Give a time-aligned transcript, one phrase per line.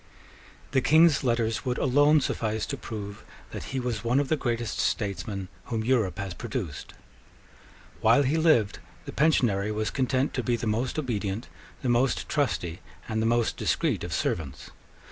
[0.71, 4.79] The King's letters would alone suffice to prove that he was one of the greatest
[4.79, 6.95] statesmen whom Europe has produced.
[7.99, 11.49] While he lived, the Pensionary was content to be the most obedient,
[11.83, 14.71] the most trusty, and the most discreet of servants.